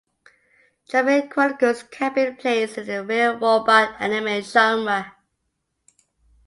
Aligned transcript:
"Jovian 0.89 1.29
Chronicles" 1.29 1.83
can 1.83 2.11
be 2.15 2.31
placed 2.31 2.79
in 2.79 2.87
the 2.87 3.05
Real 3.05 3.35
Robot 3.37 3.93
anime 3.99 4.41
genre. 4.41 5.15